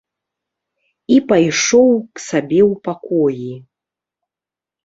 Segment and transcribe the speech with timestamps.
[1.15, 3.51] І пайшоў к сабе ў пакоі.